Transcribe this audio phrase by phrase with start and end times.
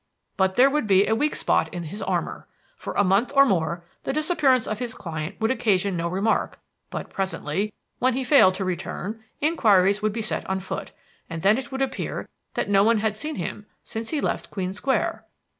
[0.35, 2.47] But there would be a weak spot in his armor.
[2.75, 6.57] For a month or more the disappearance of his client would occasion no remark.
[6.89, 10.91] But presently, when he failed to return, inquiries would be set on foot;
[11.29, 14.73] and then it would appear that no one had seen him since he left Queen
[14.73, 15.23] Square.